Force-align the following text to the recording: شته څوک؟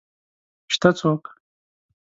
شته 0.73 0.89
څوک؟ 0.99 1.23